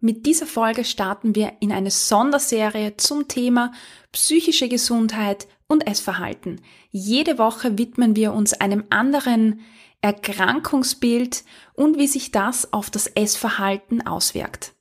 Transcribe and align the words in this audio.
Mit 0.00 0.26
dieser 0.26 0.46
Folge 0.46 0.84
starten 0.84 1.34
wir 1.34 1.54
in 1.58 1.72
eine 1.72 1.90
Sonderserie 1.90 2.96
zum 2.96 3.26
Thema 3.26 3.72
psychische 4.12 4.68
Gesundheit 4.68 5.48
und 5.66 5.88
Essverhalten. 5.88 6.60
Jede 6.90 7.36
Woche 7.36 7.78
widmen 7.78 8.14
wir 8.14 8.32
uns 8.32 8.52
einem 8.52 8.84
anderen 8.90 9.60
Erkrankungsbild 10.00 11.42
und 11.74 11.98
wie 11.98 12.06
sich 12.06 12.30
das 12.30 12.72
auf 12.72 12.90
das 12.90 13.08
Essverhalten 13.08 14.06
auswirkt. 14.06 14.72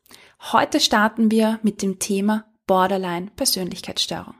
Heute 0.52 0.80
starten 0.80 1.32
wir 1.32 1.60
mit 1.64 1.82
dem 1.82 1.98
Thema 1.98 2.46
Borderline 2.68 3.32
Persönlichkeitsstörung. 3.36 4.36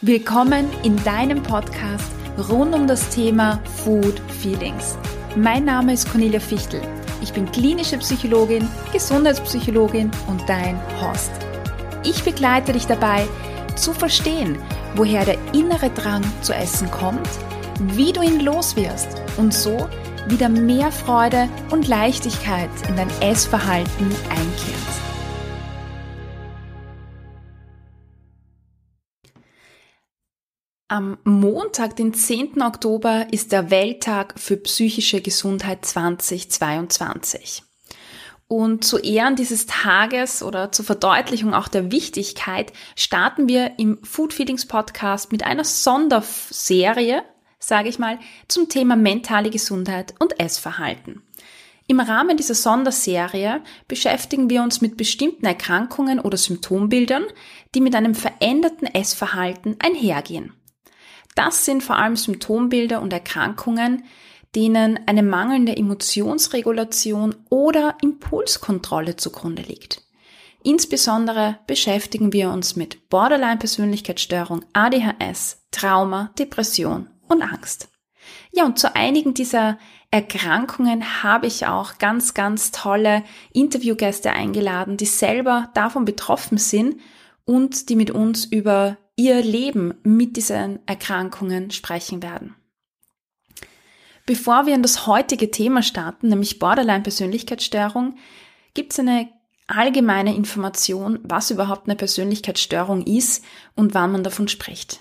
Willkommen 0.00 0.68
in 0.82 1.02
deinem 1.04 1.44
Podcast 1.44 2.10
rund 2.50 2.74
um 2.74 2.88
das 2.88 3.08
Thema 3.10 3.62
Food 3.84 4.20
Feelings. 4.42 4.98
Mein 5.36 5.64
Name 5.64 5.92
ist 5.92 6.10
Cornelia 6.10 6.40
Fichtel. 6.40 6.82
Ich 7.22 7.32
bin 7.32 7.50
klinische 7.50 7.98
Psychologin, 7.98 8.68
Gesundheitspsychologin 8.92 10.10
und 10.26 10.48
dein 10.48 10.80
Host. 11.00 11.30
Ich 12.04 12.22
begleite 12.22 12.72
dich 12.72 12.86
dabei, 12.86 13.26
zu 13.74 13.92
verstehen, 13.92 14.58
woher 14.94 15.24
der 15.24 15.38
innere 15.52 15.90
Drang 15.90 16.22
zu 16.42 16.54
essen 16.54 16.90
kommt, 16.90 17.28
wie 17.80 18.12
du 18.12 18.22
ihn 18.22 18.40
loswirst 18.40 19.08
und 19.36 19.52
so 19.52 19.88
wieder 20.28 20.48
mehr 20.48 20.90
Freude 20.90 21.48
und 21.70 21.88
Leichtigkeit 21.88 22.70
in 22.88 22.96
dein 22.96 23.10
Essverhalten 23.20 24.10
einkehrt. 24.30 24.95
Am 30.88 31.18
Montag, 31.24 31.96
den 31.96 32.14
10. 32.14 32.62
Oktober, 32.62 33.26
ist 33.32 33.50
der 33.50 33.72
Welttag 33.72 34.34
für 34.38 34.56
psychische 34.56 35.20
Gesundheit 35.20 35.84
2022. 35.84 37.64
Und 38.46 38.84
zu 38.84 38.98
Ehren 38.98 39.34
dieses 39.34 39.66
Tages 39.66 40.44
oder 40.44 40.70
zur 40.70 40.84
Verdeutlichung 40.84 41.54
auch 41.54 41.66
der 41.66 41.90
Wichtigkeit 41.90 42.72
starten 42.94 43.48
wir 43.48 43.80
im 43.80 43.98
Food 44.04 44.32
Feelings 44.32 44.66
Podcast 44.66 45.32
mit 45.32 45.44
einer 45.44 45.64
Sonderserie, 45.64 47.24
sage 47.58 47.88
ich 47.88 47.98
mal, 47.98 48.20
zum 48.46 48.68
Thema 48.68 48.94
mentale 48.94 49.50
Gesundheit 49.50 50.14
und 50.20 50.38
Essverhalten. 50.38 51.20
Im 51.88 51.98
Rahmen 51.98 52.36
dieser 52.36 52.54
Sonderserie 52.54 53.60
beschäftigen 53.88 54.50
wir 54.50 54.62
uns 54.62 54.80
mit 54.80 54.96
bestimmten 54.96 55.46
Erkrankungen 55.46 56.20
oder 56.20 56.36
Symptombildern, 56.36 57.24
die 57.74 57.80
mit 57.80 57.96
einem 57.96 58.14
veränderten 58.14 58.86
Essverhalten 58.86 59.78
einhergehen. 59.80 60.52
Das 61.36 61.64
sind 61.64 61.84
vor 61.84 61.96
allem 61.96 62.16
Symptombilder 62.16 63.00
und 63.00 63.12
Erkrankungen, 63.12 64.02
denen 64.56 64.98
eine 65.06 65.22
mangelnde 65.22 65.76
Emotionsregulation 65.76 67.36
oder 67.50 67.96
Impulskontrolle 68.02 69.16
zugrunde 69.16 69.62
liegt. 69.62 70.02
Insbesondere 70.64 71.58
beschäftigen 71.68 72.32
wir 72.32 72.50
uns 72.50 72.74
mit 72.74 73.08
Borderline-Persönlichkeitsstörung, 73.10 74.64
ADHS, 74.72 75.62
Trauma, 75.70 76.32
Depression 76.38 77.08
und 77.28 77.42
Angst. 77.42 77.88
Ja, 78.50 78.64
und 78.64 78.78
zu 78.78 78.96
einigen 78.96 79.34
dieser 79.34 79.78
Erkrankungen 80.10 81.22
habe 81.22 81.46
ich 81.46 81.66
auch 81.66 81.98
ganz, 81.98 82.32
ganz 82.32 82.70
tolle 82.70 83.22
Interviewgäste 83.52 84.32
eingeladen, 84.32 84.96
die 84.96 85.06
selber 85.06 85.70
davon 85.74 86.06
betroffen 86.06 86.56
sind 86.56 86.98
und 87.44 87.90
die 87.90 87.96
mit 87.96 88.10
uns 88.10 88.46
über 88.46 88.96
ihr 89.16 89.42
Leben 89.42 89.94
mit 90.02 90.36
diesen 90.36 90.78
Erkrankungen 90.86 91.70
sprechen 91.70 92.22
werden. 92.22 92.54
Bevor 94.26 94.66
wir 94.66 94.74
in 94.74 94.82
das 94.82 95.06
heutige 95.06 95.50
Thema 95.50 95.82
starten, 95.82 96.28
nämlich 96.28 96.58
Borderline-Persönlichkeitsstörung, 96.58 98.16
gibt 98.74 98.92
es 98.92 98.98
eine 98.98 99.28
allgemeine 99.68 100.34
Information, 100.34 101.20
was 101.22 101.50
überhaupt 101.50 101.88
eine 101.88 101.96
Persönlichkeitsstörung 101.96 103.04
ist 103.04 103.44
und 103.74 103.94
wann 103.94 104.12
man 104.12 104.22
davon 104.22 104.48
spricht. 104.48 105.00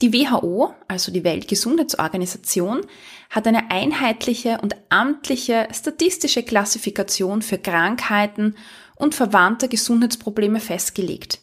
Die 0.00 0.14
WHO, 0.14 0.74
also 0.88 1.12
die 1.12 1.24
Weltgesundheitsorganisation, 1.24 2.86
hat 3.28 3.46
eine 3.46 3.70
einheitliche 3.70 4.58
und 4.62 4.74
amtliche 4.88 5.68
statistische 5.72 6.42
Klassifikation 6.42 7.42
für 7.42 7.58
Krankheiten 7.58 8.56
und 8.96 9.14
verwandte 9.14 9.68
Gesundheitsprobleme 9.68 10.60
festgelegt. 10.60 11.40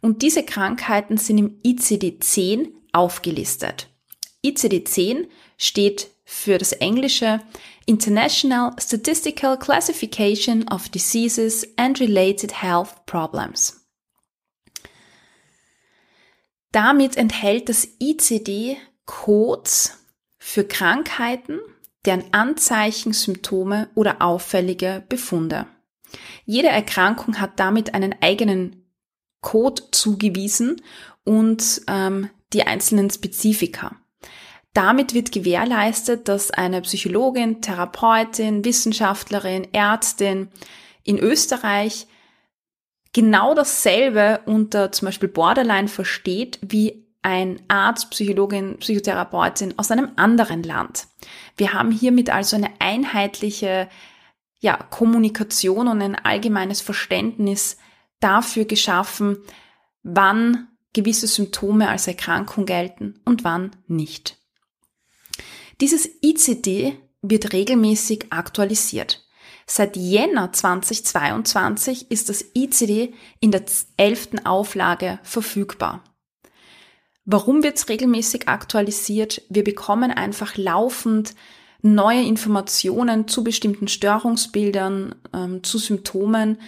Und 0.00 0.22
diese 0.22 0.44
Krankheiten 0.44 1.16
sind 1.16 1.38
im 1.38 1.58
ICD-10 1.62 2.68
aufgelistet. 2.92 3.88
ICD-10 4.44 5.28
steht 5.56 6.10
für 6.24 6.58
das 6.58 6.72
englische 6.72 7.40
International 7.86 8.72
Statistical 8.78 9.58
Classification 9.58 10.66
of 10.68 10.88
Diseases 10.88 11.66
and 11.76 12.00
Related 12.00 12.62
Health 12.62 13.06
Problems. 13.06 13.86
Damit 16.72 17.16
enthält 17.16 17.68
das 17.68 17.88
ICD 18.00 18.76
Codes 19.06 20.04
für 20.36 20.64
Krankheiten, 20.64 21.58
deren 22.04 22.34
Anzeichen, 22.34 23.12
Symptome 23.12 23.88
oder 23.94 24.20
auffällige 24.20 25.04
Befunde. 25.08 25.66
Jede 26.44 26.68
Erkrankung 26.68 27.40
hat 27.40 27.58
damit 27.58 27.94
einen 27.94 28.14
eigenen 28.20 28.85
Code 29.40 29.82
zugewiesen 29.90 30.82
und 31.24 31.82
ähm, 31.88 32.30
die 32.52 32.62
einzelnen 32.62 33.10
Spezifika. 33.10 33.96
Damit 34.72 35.14
wird 35.14 35.32
gewährleistet, 35.32 36.28
dass 36.28 36.50
eine 36.50 36.82
Psychologin, 36.82 37.62
Therapeutin, 37.62 38.64
Wissenschaftlerin, 38.64 39.72
Ärztin 39.72 40.48
in 41.02 41.18
Österreich 41.18 42.06
genau 43.12 43.54
dasselbe 43.54 44.40
unter 44.44 44.92
zum 44.92 45.06
Beispiel 45.06 45.30
Borderline 45.30 45.88
versteht 45.88 46.58
wie 46.60 47.06
ein 47.22 47.62
Arzt, 47.68 48.10
Psychologin, 48.10 48.76
Psychotherapeutin 48.76 49.74
aus 49.78 49.90
einem 49.90 50.10
anderen 50.16 50.62
Land. 50.62 51.06
Wir 51.56 51.72
haben 51.72 51.90
hiermit 51.90 52.30
also 52.30 52.56
eine 52.56 52.70
einheitliche 52.78 53.88
ja, 54.60 54.76
Kommunikation 54.76 55.88
und 55.88 56.02
ein 56.02 56.14
allgemeines 56.14 56.82
Verständnis 56.82 57.78
dafür 58.20 58.64
geschaffen, 58.64 59.38
wann 60.02 60.68
gewisse 60.92 61.26
Symptome 61.26 61.88
als 61.88 62.06
Erkrankung 62.06 62.64
gelten 62.64 63.20
und 63.24 63.44
wann 63.44 63.76
nicht. 63.86 64.38
Dieses 65.80 66.08
ICD 66.22 66.96
wird 67.20 67.52
regelmäßig 67.52 68.26
aktualisiert. 68.30 69.26
Seit 69.66 69.96
Jänner 69.96 70.52
2022 70.52 72.10
ist 72.10 72.28
das 72.28 72.44
ICD 72.54 73.12
in 73.40 73.50
der 73.50 73.64
elften 73.96 74.46
Auflage 74.46 75.18
verfügbar. 75.22 76.04
Warum 77.24 77.64
wird 77.64 77.76
es 77.76 77.88
regelmäßig 77.88 78.48
aktualisiert? 78.48 79.42
Wir 79.50 79.64
bekommen 79.64 80.12
einfach 80.12 80.56
laufend 80.56 81.34
neue 81.82 82.22
Informationen 82.22 83.26
zu 83.26 83.42
bestimmten 83.42 83.88
Störungsbildern, 83.88 85.16
ähm, 85.34 85.64
zu 85.64 85.78
Symptomen 85.78 86.58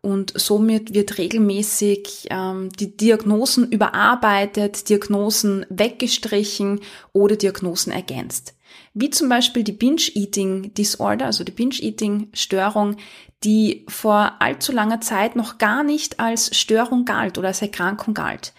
und 0.00 0.32
somit 0.36 0.94
wird 0.94 1.18
regelmäßig 1.18 2.28
ähm, 2.30 2.70
die 2.78 2.96
Diagnosen 2.96 3.70
überarbeitet, 3.70 4.88
Diagnosen 4.88 5.66
weggestrichen 5.68 6.80
oder 7.12 7.36
Diagnosen 7.36 7.92
ergänzt. 7.92 8.54
Wie 8.94 9.10
zum 9.10 9.28
Beispiel 9.28 9.64
die 9.64 9.72
Binge-Eating 9.72 10.74
Disorder, 10.74 11.26
also 11.26 11.44
die 11.44 11.52
Binge-Eating-Störung, 11.52 12.96
die 13.44 13.84
vor 13.88 14.32
allzu 14.40 14.72
langer 14.72 15.00
Zeit 15.00 15.36
noch 15.36 15.58
gar 15.58 15.82
nicht 15.82 16.20
als 16.20 16.56
Störung 16.56 17.04
galt 17.04 17.38
oder 17.38 17.48
als 17.48 17.62
Erkrankung 17.62 18.14
galt. 18.14 18.52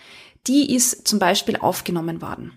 Die 0.47 0.73
ist 0.73 1.07
zum 1.07 1.19
Beispiel 1.19 1.57
aufgenommen 1.57 2.21
worden. 2.21 2.53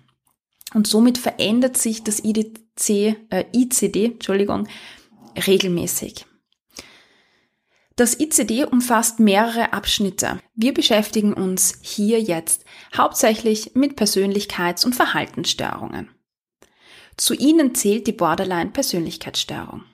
Und 0.74 0.86
somit 0.86 1.18
verändert 1.18 1.76
sich 1.76 2.02
das 2.04 2.22
IDC, 2.24 3.16
äh, 3.30 3.44
ICD 3.52 4.06
Entschuldigung, 4.06 4.68
regelmäßig. 5.46 6.26
Das 8.02 8.18
ICD 8.18 8.64
umfasst 8.64 9.20
mehrere 9.20 9.72
Abschnitte. 9.72 10.40
Wir 10.56 10.74
beschäftigen 10.74 11.34
uns 11.34 11.78
hier 11.82 12.20
jetzt 12.20 12.64
hauptsächlich 12.96 13.76
mit 13.76 13.96
Persönlichkeits- 13.96 14.84
und 14.84 14.96
Verhaltensstörungen. 14.96 16.10
Zu 17.16 17.34
ihnen 17.34 17.76
zählt 17.76 18.08
die 18.08 18.12
Borderline-Persönlichkeitsstörung. 18.12 19.84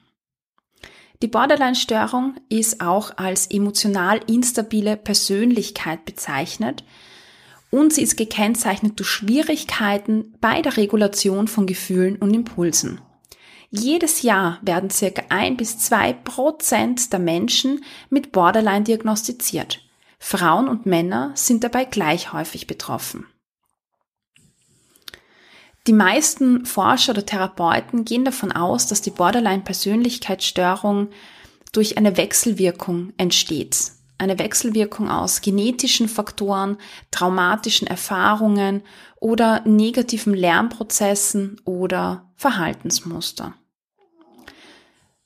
Die 1.20 1.28
Borderline-Störung 1.28 2.36
ist 2.48 2.80
auch 2.80 3.18
als 3.18 3.46
emotional 3.48 4.22
instabile 4.26 4.96
Persönlichkeit 4.96 6.06
bezeichnet 6.06 6.84
und 7.70 7.92
sie 7.92 8.04
ist 8.04 8.16
gekennzeichnet 8.16 8.98
durch 8.98 9.10
Schwierigkeiten 9.10 10.34
bei 10.40 10.62
der 10.62 10.78
Regulation 10.78 11.46
von 11.46 11.66
Gefühlen 11.66 12.16
und 12.16 12.32
Impulsen. 12.32 13.02
Jedes 13.70 14.22
Jahr 14.22 14.58
werden 14.62 14.88
circa 14.90 15.22
ein 15.28 15.56
bis 15.56 15.78
zwei 15.78 16.12
Prozent 16.14 17.12
der 17.12 17.20
Menschen 17.20 17.84
mit 18.08 18.32
Borderline 18.32 18.84
diagnostiziert. 18.84 19.80
Frauen 20.18 20.68
und 20.68 20.86
Männer 20.86 21.32
sind 21.34 21.64
dabei 21.64 21.84
gleich 21.84 22.32
häufig 22.32 22.66
betroffen. 22.66 23.26
Die 25.86 25.92
meisten 25.92 26.66
Forscher 26.66 27.12
oder 27.12 27.24
Therapeuten 27.24 28.04
gehen 28.04 28.24
davon 28.24 28.52
aus, 28.52 28.86
dass 28.86 29.00
die 29.00 29.10
Borderline-Persönlichkeitsstörung 29.10 31.08
durch 31.72 31.96
eine 31.96 32.16
Wechselwirkung 32.16 33.12
entsteht. 33.16 33.92
Eine 34.18 34.38
Wechselwirkung 34.38 35.08
aus 35.08 35.40
genetischen 35.40 36.08
Faktoren, 36.08 36.76
traumatischen 37.12 37.86
Erfahrungen 37.86 38.82
oder 39.16 39.62
negativen 39.64 40.34
Lernprozessen 40.34 41.60
oder 41.64 42.30
Verhaltensmuster. 42.34 43.54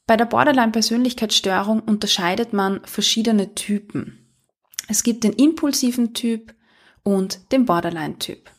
Bei 0.06 0.16
der 0.16 0.26
Borderline-Persönlichkeitsstörung 0.26 1.80
unterscheidet 1.80 2.52
man 2.52 2.80
verschiedene 2.84 3.54
Typen. 3.54 4.18
Es 4.88 5.02
gibt 5.02 5.24
den 5.24 5.32
impulsiven 5.32 6.12
Typ 6.12 6.54
und 7.02 7.52
den 7.52 7.64
Borderline-Typ. 7.64 8.50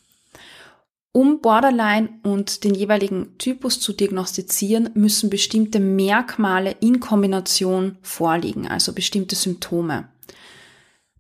Um 1.12 1.42
Borderline 1.42 2.10
und 2.24 2.64
den 2.64 2.74
jeweiligen 2.74 3.38
Typus 3.38 3.80
zu 3.80 3.94
diagnostizieren, 3.94 4.90
müssen 4.96 5.30
bestimmte 5.30 5.80
Merkmale 5.80 6.76
in 6.80 7.00
Kombination 7.00 8.00
vorliegen, 8.02 8.68
also 8.68 8.94
bestimmte 8.94 9.36
Symptome. 9.36 10.10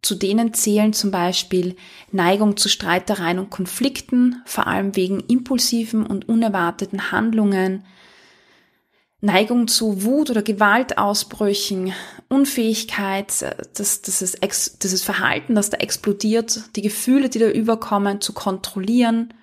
Zu 0.03 0.15
denen 0.15 0.53
zählen 0.53 0.91
zum 0.91 1.11
Beispiel 1.11 1.77
Neigung 2.11 2.57
zu 2.57 2.67
Streitereien 2.67 3.39
und 3.39 3.49
Konflikten, 3.49 4.41
vor 4.45 4.67
allem 4.67 4.97
wegen 4.97 5.21
impulsiven 5.21 6.05
und 6.05 6.27
unerwarteten 6.27 7.11
Handlungen, 7.13 7.85
Neigung 9.21 9.69
zu 9.69 10.03
Wut 10.03 10.29
oder 10.29 10.41
Gewaltausbrüchen, 10.41 11.93
Unfähigkeit, 12.27 13.27
das, 13.75 14.01
das, 14.01 14.21
ist, 14.21 14.83
das 14.83 14.91
ist 14.91 15.05
Verhalten, 15.05 15.55
das 15.55 15.69
da 15.69 15.77
explodiert, 15.77 16.75
die 16.75 16.81
Gefühle, 16.81 17.29
die 17.29 17.39
da 17.39 17.49
überkommen, 17.49 18.19
zu 18.19 18.33
kontrollieren, 18.33 19.33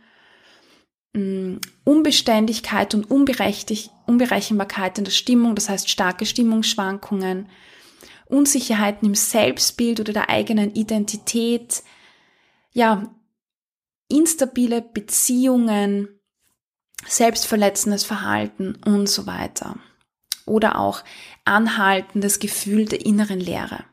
mm, 1.14 1.54
Unbeständigkeit 1.84 2.94
und 2.94 3.10
Unberechenbarkeit 3.10 4.98
in 4.98 5.04
der 5.04 5.10
Stimmung, 5.10 5.54
das 5.54 5.70
heißt 5.70 5.88
starke 5.88 6.26
Stimmungsschwankungen, 6.26 7.48
Unsicherheiten 8.30 9.06
im 9.06 9.14
Selbstbild 9.14 10.00
oder 10.00 10.12
der 10.12 10.30
eigenen 10.30 10.74
Identität, 10.74 11.82
ja, 12.72 13.10
instabile 14.08 14.82
Beziehungen, 14.82 16.08
selbstverletzendes 17.06 18.04
Verhalten 18.04 18.76
und 18.84 19.08
so 19.08 19.26
weiter. 19.26 19.76
Oder 20.46 20.78
auch 20.78 21.04
anhaltendes 21.44 22.38
Gefühl 22.38 22.86
der 22.86 23.04
inneren 23.04 23.40
Leere. 23.40 23.84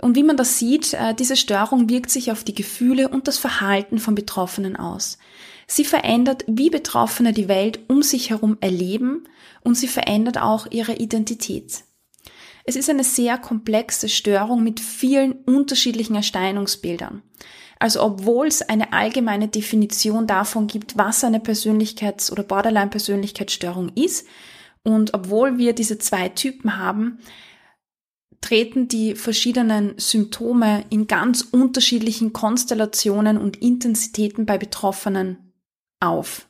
Und 0.00 0.16
wie 0.16 0.24
man 0.24 0.36
das 0.36 0.58
sieht, 0.58 0.94
äh, 0.94 1.14
diese 1.14 1.36
Störung 1.36 1.88
wirkt 1.88 2.10
sich 2.10 2.32
auf 2.32 2.42
die 2.42 2.54
Gefühle 2.54 3.08
und 3.08 3.28
das 3.28 3.38
Verhalten 3.38 3.98
von 3.98 4.16
Betroffenen 4.16 4.76
aus. 4.76 5.16
Sie 5.68 5.84
verändert, 5.84 6.44
wie 6.48 6.70
Betroffene 6.70 7.32
die 7.32 7.48
Welt 7.48 7.78
um 7.88 8.02
sich 8.02 8.30
herum 8.30 8.58
erleben 8.60 9.28
und 9.62 9.76
sie 9.76 9.86
verändert 9.86 10.38
auch 10.38 10.66
ihre 10.70 10.94
Identität. 10.94 11.84
Es 12.64 12.76
ist 12.76 12.88
eine 12.88 13.04
sehr 13.04 13.38
komplexe 13.38 14.08
Störung 14.08 14.62
mit 14.62 14.80
vielen 14.80 15.32
unterschiedlichen 15.32 16.14
Erscheinungsbildern. 16.14 17.22
Also 17.78 18.02
obwohl 18.02 18.46
es 18.46 18.62
eine 18.62 18.92
allgemeine 18.92 19.48
Definition 19.48 20.28
davon 20.28 20.68
gibt, 20.68 20.96
was 20.96 21.24
eine 21.24 21.40
Persönlichkeits- 21.40 22.30
oder 22.30 22.44
Borderline-Persönlichkeitsstörung 22.44 23.90
ist, 23.96 24.26
und 24.84 25.14
obwohl 25.14 25.58
wir 25.58 25.74
diese 25.74 25.98
zwei 25.98 26.28
Typen 26.28 26.76
haben, 26.76 27.18
treten 28.40 28.88
die 28.88 29.14
verschiedenen 29.14 29.94
Symptome 29.96 30.84
in 30.90 31.06
ganz 31.06 31.42
unterschiedlichen 31.42 32.32
Konstellationen 32.32 33.38
und 33.38 33.56
Intensitäten 33.58 34.46
bei 34.46 34.58
Betroffenen 34.58 35.52
auf. 36.00 36.48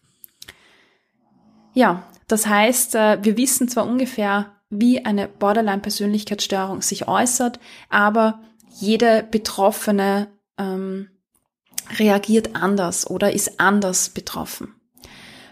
Ja, 1.75 2.07
das 2.29 2.47
heißt, 2.47 2.95
äh, 2.95 3.19
wir 3.23 3.37
wissen 3.37 3.69
zwar 3.69 3.87
ungefähr, 3.87 4.62
wie 4.73 5.05
eine 5.05 5.29
Borderline-Persönlichkeitsstörung 5.29 6.81
sich 6.81 7.07
äußert, 7.07 7.61
aber 7.91 8.41
jede 8.81 9.23
Betroffene 9.31 10.29
ähm, 10.57 11.11
reagiert 11.99 12.57
anders 12.57 13.09
oder 13.09 13.33
ist 13.33 13.61
anders 13.61 14.09
betroffen. 14.09 14.75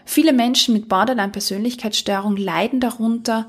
Viele 0.05 0.33
Menschen 0.33 0.73
mit 0.73 0.89
Borderline-Persönlichkeitsstörung 0.89 2.35
leiden 2.35 2.79
darunter, 2.79 3.47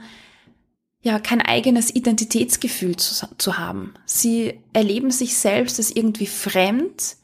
ja, 1.00 1.18
kein 1.18 1.40
eigenes 1.40 1.92
Identitätsgefühl 1.92 2.96
zu, 2.96 3.26
zu 3.38 3.58
haben. 3.58 3.94
Sie 4.04 4.60
erleben 4.74 5.10
sich 5.10 5.36
selbst 5.36 5.78
als 5.78 5.90
irgendwie 5.90 6.26
fremd 6.26 7.16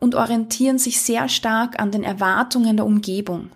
und 0.00 0.16
orientieren 0.16 0.78
sich 0.78 1.00
sehr 1.00 1.28
stark 1.28 1.78
an 1.78 1.92
den 1.92 2.02
Erwartungen 2.02 2.76
der 2.76 2.84
Umgebung. 2.84 3.50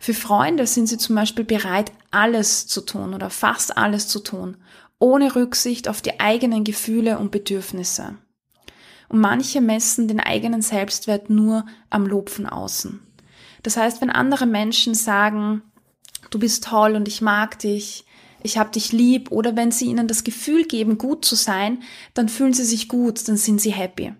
Für 0.00 0.12
Freunde 0.12 0.66
sind 0.66 0.88
sie 0.88 0.98
zum 0.98 1.14
Beispiel 1.14 1.44
bereit, 1.44 1.92
alles 2.10 2.66
zu 2.66 2.80
tun 2.80 3.14
oder 3.14 3.30
fast 3.30 3.76
alles 3.76 4.08
zu 4.08 4.20
tun, 4.20 4.56
ohne 4.98 5.34
Rücksicht 5.34 5.88
auf 5.88 6.02
die 6.02 6.20
eigenen 6.20 6.64
Gefühle 6.64 7.18
und 7.18 7.30
Bedürfnisse 7.30 8.16
und 9.08 9.20
manche 9.20 9.60
messen 9.60 10.08
den 10.08 10.20
eigenen 10.20 10.62
Selbstwert 10.62 11.30
nur 11.30 11.64
am 11.90 12.06
Lob 12.06 12.30
von 12.30 12.46
außen. 12.46 13.00
Das 13.62 13.76
heißt, 13.76 14.00
wenn 14.00 14.10
andere 14.10 14.46
Menschen 14.46 14.94
sagen, 14.94 15.62
du 16.30 16.38
bist 16.38 16.64
toll 16.64 16.94
und 16.94 17.08
ich 17.08 17.20
mag 17.20 17.58
dich, 17.58 18.04
ich 18.42 18.56
hab 18.56 18.70
dich 18.72 18.92
lieb, 18.92 19.32
oder 19.32 19.56
wenn 19.56 19.72
sie 19.72 19.86
ihnen 19.86 20.06
das 20.06 20.24
Gefühl 20.24 20.64
geben, 20.64 20.96
gut 20.96 21.24
zu 21.24 21.34
sein, 21.34 21.82
dann 22.14 22.28
fühlen 22.28 22.52
sie 22.52 22.64
sich 22.64 22.88
gut, 22.88 23.26
dann 23.28 23.36
sind 23.36 23.60
sie 23.60 23.72
happy. 23.72 24.12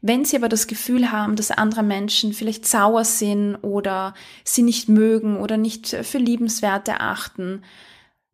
Wenn 0.00 0.24
sie 0.24 0.36
aber 0.36 0.48
das 0.48 0.66
Gefühl 0.66 1.10
haben, 1.12 1.36
dass 1.36 1.50
andere 1.50 1.82
Menschen 1.82 2.32
vielleicht 2.32 2.66
sauer 2.66 3.04
sind 3.04 3.56
oder 3.56 4.14
sie 4.44 4.62
nicht 4.62 4.88
mögen 4.88 5.38
oder 5.38 5.56
nicht 5.56 5.88
für 5.88 6.18
liebenswert 6.18 6.88
erachten, 6.88 7.62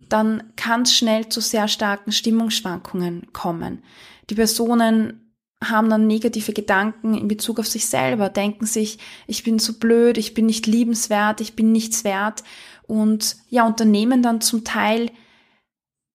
dann 0.08 0.42
kann 0.56 0.82
es 0.82 0.94
schnell 0.94 1.28
zu 1.28 1.40
sehr 1.40 1.68
starken 1.68 2.12
Stimmungsschwankungen 2.12 3.32
kommen. 3.32 3.82
Die 4.30 4.34
Personen 4.34 5.34
haben 5.62 5.90
dann 5.90 6.06
negative 6.06 6.52
Gedanken 6.52 7.14
in 7.14 7.28
Bezug 7.28 7.60
auf 7.60 7.68
sich 7.68 7.86
selber, 7.86 8.28
denken 8.28 8.66
sich, 8.66 8.98
ich 9.26 9.44
bin 9.44 9.58
zu 9.58 9.78
blöd, 9.78 10.18
ich 10.18 10.34
bin 10.34 10.46
nicht 10.46 10.66
liebenswert, 10.66 11.40
ich 11.40 11.54
bin 11.54 11.72
nichts 11.72 12.04
wert 12.04 12.42
und 12.82 13.36
ja, 13.48 13.66
unternehmen 13.66 14.22
dann 14.22 14.40
zum 14.40 14.64
Teil 14.64 15.10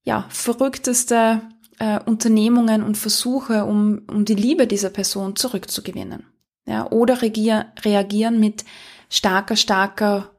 ja, 0.04 0.26
verrückteste 0.30 1.42
äh, 1.80 2.00
Unternehmungen 2.04 2.84
und 2.84 2.98
Versuche, 2.98 3.66
um, 3.66 4.02
um 4.08 4.26
die 4.26 4.36
Liebe 4.36 4.68
dieser 4.68 4.90
Person 4.90 5.36
zurückzugewinnen. 5.36 6.26
Ja, 6.66 6.92
oder 6.92 7.22
reagier, 7.22 7.72
reagieren 7.84 8.40
mit 8.40 8.66
starker, 9.10 9.56
starker 9.56 10.32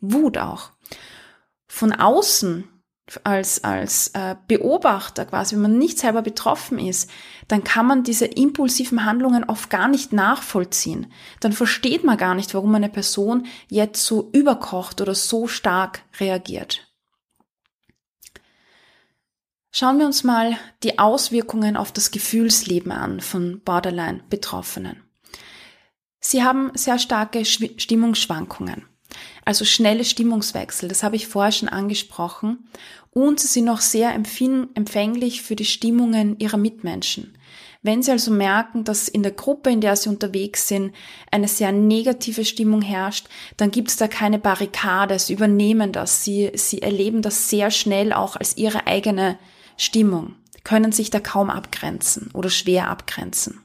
Wut 0.00 0.38
auch. 0.38 0.70
Von 1.66 1.92
außen 1.92 2.64
als, 3.24 3.64
als 3.64 4.08
äh, 4.08 4.36
Beobachter 4.46 5.26
quasi, 5.26 5.54
wenn 5.54 5.62
man 5.62 5.78
nicht 5.78 5.98
selber 5.98 6.22
betroffen 6.22 6.78
ist, 6.78 7.10
dann 7.48 7.64
kann 7.64 7.86
man 7.86 8.04
diese 8.04 8.26
impulsiven 8.26 9.04
Handlungen 9.04 9.44
oft 9.44 9.70
gar 9.70 9.88
nicht 9.88 10.12
nachvollziehen. 10.12 11.12
Dann 11.40 11.52
versteht 11.52 12.04
man 12.04 12.16
gar 12.16 12.34
nicht, 12.34 12.54
warum 12.54 12.74
eine 12.74 12.88
Person 12.88 13.46
jetzt 13.68 14.04
so 14.04 14.30
überkocht 14.32 15.00
oder 15.00 15.14
so 15.14 15.48
stark 15.48 16.02
reagiert. 16.20 16.89
Schauen 19.72 19.98
wir 19.98 20.06
uns 20.06 20.24
mal 20.24 20.56
die 20.82 20.98
Auswirkungen 20.98 21.76
auf 21.76 21.92
das 21.92 22.10
Gefühlsleben 22.10 22.92
an 22.92 23.20
von 23.20 23.60
Borderline-Betroffenen. 23.60 25.02
Sie 26.20 26.42
haben 26.42 26.72
sehr 26.74 26.98
starke 26.98 27.44
Stimmungsschwankungen 27.44 28.86
also 29.44 29.64
schnelle 29.64 30.04
Stimmungswechsel, 30.04 30.88
das 30.88 31.02
habe 31.02 31.16
ich 31.16 31.26
vorher 31.26 31.52
schon 31.52 31.68
angesprochen. 31.68 32.68
Und 33.12 33.40
sie 33.40 33.48
sind 33.48 33.68
auch 33.68 33.80
sehr 33.80 34.14
empfänglich 34.14 35.42
für 35.42 35.56
die 35.56 35.64
Stimmungen 35.64 36.38
ihrer 36.38 36.56
Mitmenschen. 36.56 37.36
Wenn 37.82 38.02
Sie 38.02 38.10
also 38.12 38.30
merken, 38.30 38.84
dass 38.84 39.08
in 39.08 39.22
der 39.22 39.32
Gruppe, 39.32 39.70
in 39.70 39.80
der 39.80 39.96
Sie 39.96 40.10
unterwegs 40.10 40.68
sind, 40.68 40.94
eine 41.30 41.48
sehr 41.48 41.72
negative 41.72 42.44
Stimmung 42.44 42.82
herrscht, 42.82 43.26
dann 43.56 43.70
gibt 43.70 43.88
es 43.88 43.96
da 43.96 44.06
keine 44.06 44.38
Barrikade, 44.38 45.18
Sie 45.18 45.32
übernehmen 45.32 45.90
das, 45.90 46.22
Sie, 46.22 46.52
Sie 46.54 46.82
erleben 46.82 47.22
das 47.22 47.48
sehr 47.48 47.70
schnell 47.70 48.12
auch 48.12 48.36
als 48.36 48.56
Ihre 48.58 48.86
eigene 48.86 49.38
Stimmung, 49.80 50.34
können 50.62 50.92
sich 50.92 51.08
da 51.08 51.20
kaum 51.20 51.48
abgrenzen 51.48 52.30
oder 52.34 52.50
schwer 52.50 52.88
abgrenzen. 52.88 53.62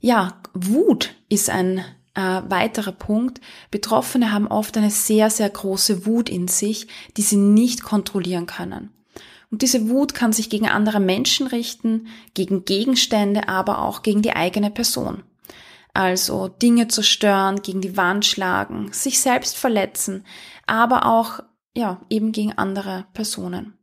Ja, 0.00 0.42
Wut 0.52 1.14
ist 1.30 1.48
ein 1.48 1.78
äh, 2.14 2.42
weiterer 2.48 2.92
Punkt, 2.92 3.40
Betroffene 3.70 4.32
haben 4.32 4.48
oft 4.48 4.76
eine 4.76 4.90
sehr, 4.90 5.30
sehr 5.30 5.48
große 5.48 6.04
Wut 6.04 6.28
in 6.28 6.46
sich, 6.46 6.88
die 7.16 7.22
sie 7.22 7.36
nicht 7.38 7.82
kontrollieren 7.82 8.44
können. 8.44 8.90
Und 9.50 9.62
diese 9.62 9.88
Wut 9.88 10.12
kann 10.12 10.34
sich 10.34 10.50
gegen 10.50 10.68
andere 10.68 11.00
Menschen 11.00 11.46
richten, 11.46 12.08
gegen 12.34 12.66
Gegenstände, 12.66 13.48
aber 13.48 13.78
auch 13.78 14.02
gegen 14.02 14.20
die 14.20 14.36
eigene 14.36 14.70
Person. 14.70 15.22
Also 15.94 16.48
Dinge 16.48 16.88
zerstören, 16.88 17.62
gegen 17.62 17.80
die 17.80 17.96
Wand 17.96 18.26
schlagen, 18.26 18.92
sich 18.92 19.20
selbst 19.20 19.56
verletzen, 19.56 20.26
aber 20.66 21.06
auch, 21.06 21.40
ja, 21.76 22.00
eben 22.08 22.32
gegen 22.32 22.52
andere 22.52 23.06
Personen. 23.12 23.74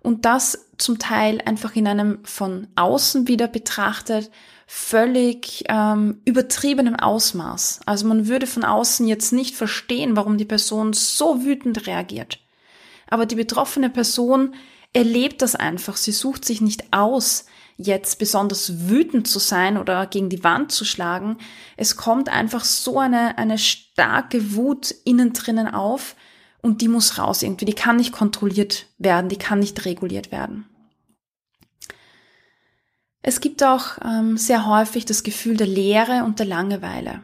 Und 0.00 0.26
das 0.26 0.66
zum 0.76 0.98
Teil 0.98 1.40
einfach 1.46 1.74
in 1.76 1.86
einem 1.86 2.24
von 2.24 2.68
außen 2.76 3.26
wieder 3.26 3.48
betrachtet 3.48 4.30
völlig 4.66 5.64
ähm, 5.68 6.20
übertriebenem 6.24 6.96
Ausmaß. 6.96 7.80
Also 7.86 8.06
man 8.06 8.28
würde 8.28 8.46
von 8.46 8.64
außen 8.64 9.06
jetzt 9.06 9.32
nicht 9.32 9.54
verstehen, 9.54 10.16
warum 10.16 10.36
die 10.36 10.44
Person 10.44 10.92
so 10.92 11.44
wütend 11.44 11.86
reagiert. 11.86 12.38
Aber 13.08 13.26
die 13.26 13.36
betroffene 13.36 13.90
Person 13.90 14.54
erlebt 14.92 15.42
das 15.42 15.54
einfach. 15.54 15.96
Sie 15.96 16.12
sucht 16.12 16.44
sich 16.44 16.60
nicht 16.60 16.92
aus, 16.92 17.46
jetzt 17.76 18.18
besonders 18.18 18.88
wütend 18.88 19.26
zu 19.26 19.38
sein 19.38 19.76
oder 19.76 20.06
gegen 20.06 20.28
die 20.28 20.44
Wand 20.44 20.72
zu 20.72 20.84
schlagen. 20.84 21.38
Es 21.76 21.96
kommt 21.96 22.28
einfach 22.28 22.64
so 22.64 22.98
eine, 22.98 23.36
eine 23.38 23.58
starke 23.58 24.54
Wut 24.54 24.94
innen 25.04 25.32
drinnen 25.32 25.68
auf 25.68 26.14
und 26.64 26.80
die 26.80 26.88
muss 26.88 27.18
raus 27.18 27.42
irgendwie. 27.42 27.66
Die 27.66 27.74
kann 27.74 27.96
nicht 27.96 28.12
kontrolliert 28.12 28.86
werden, 28.96 29.28
die 29.28 29.36
kann 29.36 29.58
nicht 29.58 29.84
reguliert 29.84 30.32
werden. 30.32 30.64
Es 33.20 33.40
gibt 33.40 33.62
auch 33.62 33.98
ähm, 34.02 34.38
sehr 34.38 34.66
häufig 34.66 35.04
das 35.04 35.22
Gefühl 35.22 35.56
der 35.58 35.66
Leere 35.66 36.24
und 36.24 36.38
der 36.38 36.46
Langeweile. 36.46 37.22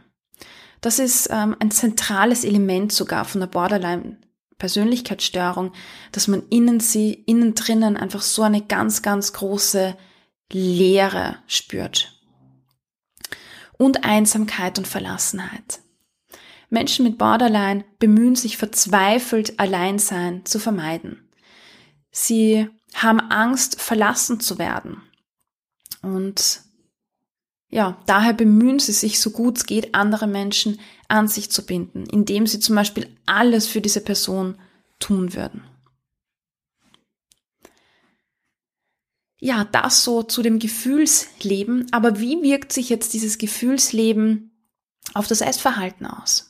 Das 0.82 0.98
ist 0.98 1.28
ähm, 1.30 1.56
ein 1.58 1.70
zentrales 1.70 2.44
Element 2.44 2.92
sogar 2.92 3.24
von 3.24 3.40
der 3.40 3.48
Borderline 3.48 4.18
Persönlichkeitsstörung, 4.58 5.72
dass 6.12 6.28
man 6.28 6.42
innen 6.50 6.78
sie, 6.78 7.12
innen 7.12 7.54
drinnen 7.54 7.96
einfach 7.96 8.22
so 8.22 8.42
eine 8.42 8.60
ganz, 8.60 9.00
ganz 9.00 9.32
große 9.32 9.96
Leere 10.52 11.38
spürt. 11.46 12.20
Und 13.78 14.04
Einsamkeit 14.04 14.78
und 14.78 14.86
Verlassenheit. 14.86 15.80
Menschen 16.70 17.04
mit 17.04 17.18
Borderline 17.18 17.84
bemühen 17.98 18.36
sich 18.36 18.56
verzweifelt, 18.56 19.58
Alleinsein 19.58 20.46
zu 20.46 20.58
vermeiden. 20.58 21.28
Sie 22.12 22.68
haben 22.94 23.20
Angst, 23.20 23.80
verlassen 23.80 24.40
zu 24.40 24.58
werden. 24.58 25.02
Und 26.02 26.62
ja, 27.68 28.02
daher 28.06 28.32
bemühen 28.32 28.78
sie 28.78 28.92
sich 28.92 29.20
so 29.20 29.30
gut 29.30 29.58
es 29.58 29.66
geht, 29.66 29.94
andere 29.94 30.26
Menschen 30.26 30.80
an 31.08 31.28
sich 31.28 31.50
zu 31.50 31.66
binden, 31.66 32.06
indem 32.06 32.46
sie 32.46 32.58
zum 32.58 32.74
Beispiel 32.74 33.16
alles 33.26 33.66
für 33.66 33.80
diese 33.80 34.00
Person 34.00 34.56
tun 34.98 35.34
würden. 35.34 35.62
Ja, 39.38 39.64
das 39.64 40.04
so 40.04 40.22
zu 40.22 40.42
dem 40.42 40.58
Gefühlsleben. 40.58 41.86
Aber 41.92 42.20
wie 42.20 42.42
wirkt 42.42 42.72
sich 42.72 42.90
jetzt 42.90 43.14
dieses 43.14 43.38
Gefühlsleben 43.38 44.52
auf 45.14 45.26
das 45.26 45.40
Essverhalten 45.40 46.06
aus? 46.06 46.49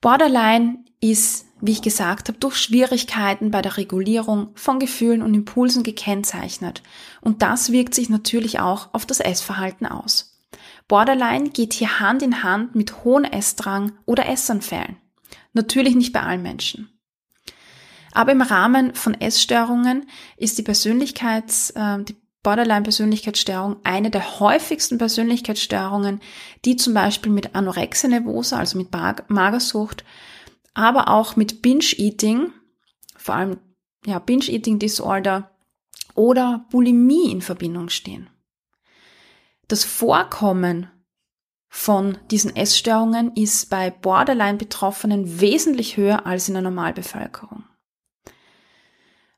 Borderline 0.00 0.84
ist, 1.00 1.46
wie 1.60 1.72
ich 1.72 1.82
gesagt 1.82 2.28
habe, 2.28 2.38
durch 2.38 2.56
Schwierigkeiten 2.56 3.50
bei 3.50 3.62
der 3.62 3.76
Regulierung 3.76 4.50
von 4.54 4.78
Gefühlen 4.78 5.22
und 5.22 5.34
Impulsen 5.34 5.82
gekennzeichnet. 5.82 6.82
Und 7.20 7.42
das 7.42 7.72
wirkt 7.72 7.94
sich 7.94 8.08
natürlich 8.08 8.60
auch 8.60 8.94
auf 8.94 9.06
das 9.06 9.20
Essverhalten 9.20 9.86
aus. 9.86 10.38
Borderline 10.86 11.50
geht 11.50 11.72
hier 11.72 12.00
Hand 12.00 12.22
in 12.22 12.42
Hand 12.42 12.74
mit 12.74 13.04
hohen 13.04 13.24
Essdrang 13.24 13.92
oder 14.06 14.28
Essanfällen. 14.28 14.96
Natürlich 15.52 15.94
nicht 15.94 16.12
bei 16.12 16.22
allen 16.22 16.42
Menschen. 16.42 16.88
Aber 18.12 18.32
im 18.32 18.40
Rahmen 18.40 18.94
von 18.94 19.14
Essstörungen 19.14 20.08
ist 20.36 20.58
die 20.58 20.62
Persönlichkeits, 20.62 21.70
äh, 21.70 22.02
die 22.04 22.16
Borderline-Persönlichkeitsstörung 22.42 23.76
eine 23.84 24.10
der 24.10 24.40
häufigsten 24.40 24.98
Persönlichkeitsstörungen, 24.98 26.20
die 26.64 26.76
zum 26.76 26.94
Beispiel 26.94 27.32
mit 27.32 27.54
Anorexia 27.54 28.08
nervosa, 28.08 28.58
also 28.58 28.78
mit 28.78 28.88
Magersucht, 29.28 30.04
aber 30.74 31.08
auch 31.08 31.36
mit 31.36 31.62
Binge-Eating, 31.62 32.52
vor 33.16 33.34
allem 33.34 33.58
ja, 34.06 34.18
Binge-Eating-Disorder 34.18 35.50
oder 36.14 36.66
Bulimie 36.70 37.30
in 37.30 37.42
Verbindung 37.42 37.88
stehen. 37.88 38.30
Das 39.66 39.84
Vorkommen 39.84 40.90
von 41.68 42.16
diesen 42.30 42.56
Essstörungen 42.56 43.34
ist 43.34 43.68
bei 43.68 43.90
Borderline-Betroffenen 43.90 45.40
wesentlich 45.40 45.96
höher 45.96 46.26
als 46.26 46.48
in 46.48 46.54
der 46.54 46.62
Normalbevölkerung. 46.62 47.64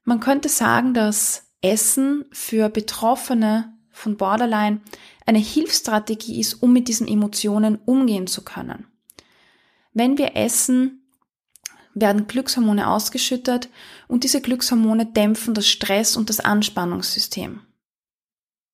Man 0.05 0.21
könnte 0.21 0.49
sagen, 0.49 0.95
dass 0.95 1.50
Essen 1.63 2.25
für 2.33 2.69
Betroffene 2.69 3.73
von 3.91 4.17
Borderline 4.17 4.81
eine 5.27 5.39
Hilfsstrategie 5.39 6.41
ist, 6.41 6.63
um 6.63 6.73
mit 6.73 6.89
diesen 6.89 7.07
Emotionen 7.07 7.79
umgehen 7.85 8.27
zu 8.27 8.43
können. 8.43 8.87
Wenn 9.93 10.19
wir 10.19 10.37
essen, 10.37 11.01
werden 11.95 12.27
Glückshormone 12.27 12.89
ausgeschüttet 12.89 13.69
und 14.09 14.25
diese 14.25 14.41
Glückshormone 14.41 15.07
dämpfen 15.07 15.55
das 15.55 15.69
Stress- 15.69 16.17
und 16.17 16.31
das 16.31 16.41
Anspannungssystem. 16.41 17.61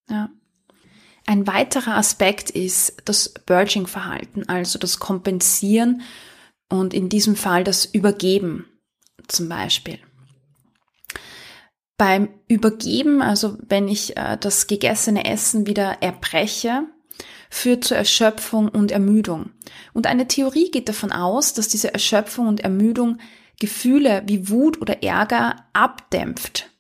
Ja. 0.09 0.31
Ein 1.27 1.47
weiterer 1.47 1.97
Aspekt 1.97 2.51
ist 2.51 3.03
das 3.05 3.35
Burging-Verhalten, 3.47 4.49
also 4.49 4.79
das 4.79 5.01
Kompensieren 5.01 6.03
und 6.69 6.95
in 6.95 7.09
diesem 7.09 7.35
Fall 7.35 7.65
das 7.65 7.85
Übergeben 7.85 8.67
zum 9.27 9.49
Beispiel. 9.49 9.99
Beim 11.99 12.29
Übergeben, 12.47 13.23
also 13.23 13.57
wenn 13.69 13.89
ich 13.89 14.17
äh, 14.17 14.37
das 14.39 14.67
gegessene 14.67 15.25
Essen 15.25 15.67
wieder 15.67 16.03
erbreche, 16.03 16.85
führt 17.49 17.85
zur 17.85 17.97
Erschöpfung 17.97 18.69
und 18.69 18.91
Ermüdung. 18.91 19.51
Und 19.95 20.07
eine 20.07 20.29
Theorie 20.29 20.71
geht 20.71 20.89
davon 20.89 21.13
aus, 21.13 21.55
dass 21.55 21.69
diese 21.69 21.93
Erschöpfung 21.93 22.49
und 22.49 22.61
Ermüdung 22.61 23.19
Gefühle 23.59 24.23
wie 24.27 24.51
Wut 24.51 24.83
oder 24.83 25.03
Ärger 25.03 25.57
abdämpft. 25.73 26.71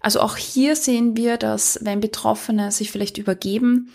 Also 0.00 0.20
auch 0.20 0.36
hier 0.36 0.74
sehen 0.74 1.16
wir, 1.16 1.36
dass 1.36 1.78
wenn 1.82 2.00
Betroffene 2.00 2.72
sich 2.72 2.90
vielleicht 2.90 3.18
übergeben, 3.18 3.92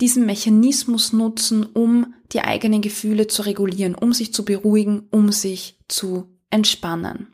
diesen 0.00 0.26
Mechanismus 0.26 1.12
nutzen, 1.12 1.64
um 1.64 2.14
die 2.32 2.40
eigenen 2.40 2.82
Gefühle 2.82 3.28
zu 3.28 3.42
regulieren, 3.42 3.94
um 3.94 4.12
sich 4.12 4.32
zu 4.32 4.44
beruhigen, 4.44 5.06
um 5.10 5.30
sich 5.30 5.78
zu 5.88 6.28
entspannen 6.50 7.28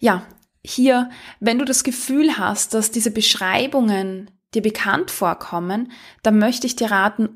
ja, 0.00 0.26
hier, 0.64 1.10
wenn 1.38 1.58
du 1.58 1.64
das 1.64 1.84
Gefühl 1.84 2.36
hast, 2.36 2.74
dass 2.74 2.90
diese 2.90 3.10
Beschreibungen 3.10 4.30
dir 4.54 4.62
bekannt 4.62 5.10
vorkommen, 5.10 5.92
dann 6.22 6.38
möchte 6.38 6.66
ich 6.66 6.76
dir 6.76 6.90
raten, 6.90 7.28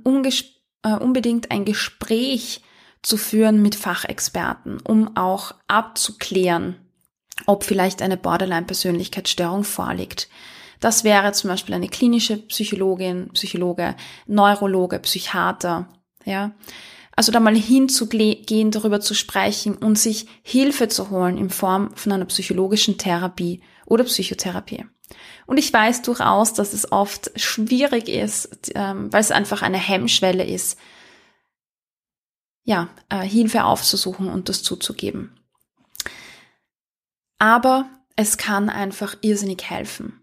äh, 0.82 0.94
unbedingt 0.94 1.50
ein 1.50 1.64
Gespräch 1.64 2.62
zu 3.02 3.16
führen 3.16 3.62
mit 3.62 3.74
Fachexperten, 3.76 4.80
um 4.80 5.16
auch 5.16 5.54
abzuklären, 5.68 6.76
ob 7.46 7.64
vielleicht 7.64 8.02
eine 8.02 8.16
Borderline-Persönlichkeitsstörung 8.16 9.64
vorliegt. 9.64 10.28
Das 10.80 11.04
wäre 11.04 11.32
zum 11.32 11.48
Beispiel 11.48 11.74
eine 11.74 11.88
klinische 11.88 12.36
Psychologin, 12.36 13.30
Psychologe, 13.32 13.94
Neurologe, 14.26 14.98
Psychiater, 14.98 15.88
ja. 16.24 16.52
Also 17.16 17.30
da 17.30 17.40
mal 17.40 17.56
hinzugehen, 17.56 18.70
darüber 18.70 19.00
zu 19.00 19.14
sprechen 19.14 19.76
und 19.76 19.98
sich 19.98 20.26
Hilfe 20.42 20.88
zu 20.88 21.10
holen 21.10 21.38
in 21.38 21.50
Form 21.50 21.94
von 21.94 22.12
einer 22.12 22.24
psychologischen 22.24 22.98
Therapie 22.98 23.62
oder 23.86 24.04
Psychotherapie. 24.04 24.84
Und 25.46 25.58
ich 25.58 25.72
weiß 25.72 26.02
durchaus, 26.02 26.54
dass 26.54 26.72
es 26.72 26.90
oft 26.90 27.30
schwierig 27.38 28.08
ist, 28.08 28.72
ähm, 28.74 29.12
weil 29.12 29.20
es 29.20 29.30
einfach 29.30 29.62
eine 29.62 29.78
Hemmschwelle 29.78 30.44
ist, 30.44 30.78
ja, 32.64 32.88
äh, 33.10 33.20
Hilfe 33.20 33.64
aufzusuchen 33.64 34.28
und 34.28 34.48
das 34.48 34.62
zuzugeben. 34.62 35.38
Aber 37.38 37.86
es 38.16 38.38
kann 38.38 38.70
einfach 38.70 39.16
irrsinnig 39.20 39.68
helfen. 39.68 40.20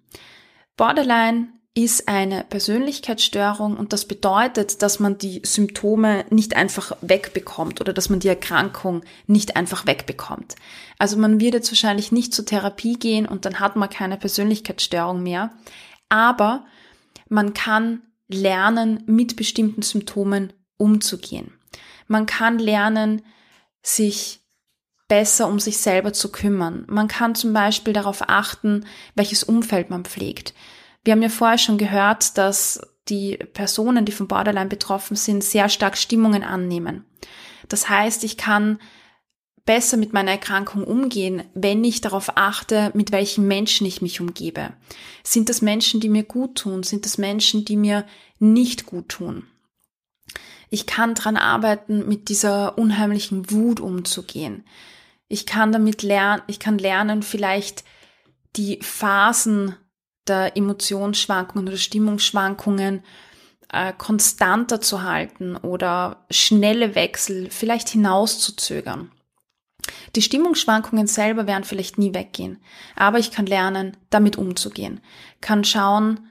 Borderline 0.75 1.49
ist 1.73 2.09
eine 2.09 2.43
Persönlichkeitsstörung 2.43 3.77
und 3.77 3.93
das 3.93 4.05
bedeutet, 4.05 4.81
dass 4.81 4.99
man 4.99 5.17
die 5.17 5.41
Symptome 5.45 6.25
nicht 6.29 6.55
einfach 6.57 6.97
wegbekommt 7.01 7.79
oder 7.79 7.93
dass 7.93 8.09
man 8.09 8.19
die 8.19 8.27
Erkrankung 8.27 9.03
nicht 9.25 9.55
einfach 9.55 9.85
wegbekommt. 9.85 10.55
Also 10.97 11.15
man 11.15 11.39
wird 11.39 11.53
jetzt 11.53 11.71
wahrscheinlich 11.71 12.11
nicht 12.11 12.33
zur 12.33 12.45
Therapie 12.45 12.95
gehen 12.99 13.25
und 13.25 13.45
dann 13.45 13.61
hat 13.61 13.77
man 13.77 13.89
keine 13.89 14.17
Persönlichkeitsstörung 14.17 15.23
mehr, 15.23 15.51
aber 16.09 16.65
man 17.29 17.53
kann 17.53 18.01
lernen, 18.27 19.03
mit 19.05 19.37
bestimmten 19.37 19.81
Symptomen 19.81 20.51
umzugehen. 20.75 21.53
Man 22.07 22.25
kann 22.25 22.59
lernen, 22.59 23.21
sich 23.81 24.41
besser 25.07 25.47
um 25.47 25.59
sich 25.59 25.77
selber 25.77 26.11
zu 26.11 26.31
kümmern. 26.31 26.85
Man 26.89 27.07
kann 27.07 27.35
zum 27.35 27.53
Beispiel 27.53 27.93
darauf 27.93 28.29
achten, 28.29 28.85
welches 29.15 29.43
Umfeld 29.43 29.89
man 29.89 30.03
pflegt. 30.03 30.53
Wir 31.03 31.13
haben 31.13 31.21
ja 31.21 31.29
vorher 31.29 31.57
schon 31.57 31.77
gehört, 31.77 32.37
dass 32.37 32.81
die 33.07 33.37
Personen, 33.37 34.05
die 34.05 34.11
von 34.11 34.27
Borderline 34.27 34.69
betroffen 34.69 35.15
sind, 35.15 35.43
sehr 35.43 35.69
stark 35.69 35.97
Stimmungen 35.97 36.43
annehmen. 36.43 37.05
Das 37.67 37.89
heißt, 37.89 38.23
ich 38.23 38.37
kann 38.37 38.79
besser 39.65 39.97
mit 39.97 40.13
meiner 40.13 40.31
Erkrankung 40.31 40.83
umgehen, 40.83 41.43
wenn 41.53 41.83
ich 41.83 42.01
darauf 42.01 42.37
achte, 42.37 42.91
mit 42.93 43.11
welchen 43.11 43.47
Menschen 43.47 43.85
ich 43.85 44.01
mich 44.01 44.19
umgebe. 44.19 44.73
Sind 45.23 45.49
das 45.49 45.61
Menschen, 45.61 45.99
die 45.99 46.09
mir 46.09 46.23
gut 46.23 46.55
tun? 46.55 46.83
Sind 46.83 47.05
das 47.05 47.17
Menschen, 47.17 47.65
die 47.65 47.77
mir 47.77 48.05
nicht 48.39 48.85
gut 48.85 49.09
tun? 49.09 49.47
Ich 50.69 50.85
kann 50.85 51.15
dran 51.15 51.37
arbeiten, 51.37 52.07
mit 52.07 52.29
dieser 52.29 52.77
unheimlichen 52.77 53.51
Wut 53.51 53.79
umzugehen. 53.79 54.65
Ich 55.27 55.45
kann 55.45 55.71
damit 55.71 56.01
lernen, 56.01 56.41
ich 56.47 56.59
kann 56.59 56.77
lernen, 56.77 57.23
vielleicht 57.23 57.83
die 58.55 58.79
Phasen 58.81 59.75
der 60.27 60.55
Emotionsschwankungen 60.55 61.67
oder 61.67 61.77
Stimmungsschwankungen 61.77 63.03
äh, 63.71 63.93
konstanter 63.97 64.81
zu 64.81 65.03
halten 65.03 65.55
oder 65.55 66.25
schnelle 66.29 66.95
Wechsel 66.95 67.49
vielleicht 67.49 67.89
hinauszuzögern. 67.89 69.11
Die 70.15 70.21
Stimmungsschwankungen 70.21 71.07
selber 71.07 71.47
werden 71.47 71.63
vielleicht 71.63 71.97
nie 71.97 72.13
weggehen, 72.13 72.61
aber 72.95 73.17
ich 73.17 73.31
kann 73.31 73.45
lernen, 73.45 73.97
damit 74.09 74.37
umzugehen, 74.37 74.99
kann 75.39 75.63
schauen, 75.63 76.27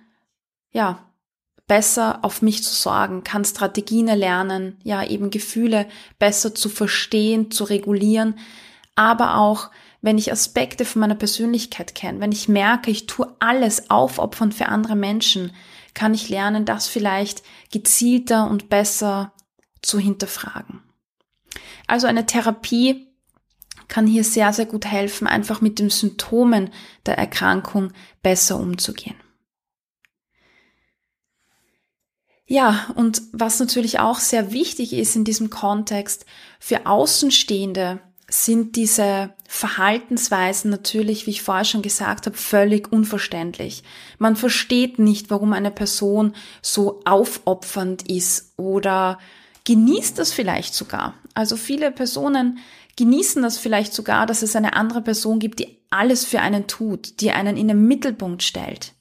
ja, 0.71 1.05
besser 1.67 2.19
auf 2.23 2.43
mich 2.43 2.63
zu 2.65 2.75
sorgen, 2.75 3.23
kann 3.25 3.45
Strategien 3.45 4.09
erlernen, 4.09 4.79
ja, 4.83 5.05
eben 5.05 5.31
Gefühle 5.31 5.87
besser 6.19 6.55
zu 6.55 6.69
verstehen, 6.69 7.51
zu 7.51 7.65
regulieren, 7.65 8.39
aber 8.97 9.37
auch, 9.37 9.71
wenn 10.03 10.19
ich 10.19 10.33
Aspekte 10.33 10.85
von 10.85 11.01
meiner 11.01 11.15
Persönlichkeit 11.15 11.95
kenne, 11.95 12.21
wenn 12.21 12.33
ich 12.33 12.49
merke, 12.49 12.91
ich 12.91 13.07
tue 13.07 13.35
alles 13.39 13.91
aufopfern 13.91 14.53
für 14.53 14.67
andere 14.67 14.97
Menschen, 14.97 15.53
kann 15.95 16.15
ich 16.15 16.29
lernen, 16.29 16.65
das 16.65 16.89
vielleicht 16.89 17.43
gezielter 17.71 18.49
und 18.49 18.69
besser 18.69 19.33
zu 19.83 19.99
hinterfragen. 19.99 20.83
Also 21.87 22.07
eine 22.07 22.27
Therapie 22.27 23.09
kann 23.89 24.07
hier 24.07 24.25
sehr, 24.25 24.53
sehr 24.53 24.67
gut 24.67 24.87
helfen, 24.87 25.27
einfach 25.27 25.61
mit 25.61 25.79
den 25.79 25.91
Symptomen 25.91 26.71
der 27.07 27.19
Erkrankung 27.19 27.93
besser 28.23 28.59
umzugehen. 28.59 29.17
Ja, 32.47 32.91
und 32.97 33.23
was 33.33 33.61
natürlich 33.61 34.01
auch 34.01 34.19
sehr 34.19 34.53
wichtig 34.53 34.93
ist 34.93 35.15
in 35.15 35.25
diesem 35.25 35.51
Kontext, 35.51 36.27
für 36.59 36.87
Außenstehende 36.87 38.01
sind 38.29 38.77
diese 38.77 39.35
Verhaltensweisen 39.53 40.71
natürlich, 40.71 41.27
wie 41.27 41.31
ich 41.31 41.43
vorher 41.43 41.65
schon 41.65 41.83
gesagt 41.83 42.27
habe, 42.27 42.37
völlig 42.37 42.93
unverständlich. 42.93 43.83
Man 44.17 44.37
versteht 44.37 45.01
nicht, 45.01 45.29
warum 45.29 45.53
eine 45.55 45.73
Person 45.73 46.37
so 46.63 47.03
aufopfernd 47.05 48.09
ist 48.09 48.55
oder 48.57 49.19
genießt 49.65 50.17
das 50.21 50.33
vielleicht 50.33 50.73
sogar. 50.73 51.15
Also 51.35 51.57
viele 51.57 51.91
Personen 51.91 52.59
genießen 52.97 53.43
das 53.43 53.59
vielleicht 53.59 53.93
sogar, 53.93 54.25
dass 54.25 54.43
es 54.43 54.55
eine 54.55 54.75
andere 54.75 55.03
Person 55.03 55.41
gibt, 55.41 55.59
die 55.59 55.79
alles 55.91 56.25
für 56.25 56.41
einen 56.41 56.69
tut, 56.69 57.21
die 57.21 57.33
einen 57.33 57.57
in 57.57 57.67
den 57.67 57.89
Mittelpunkt 57.89 58.45
stellt. 58.45 58.93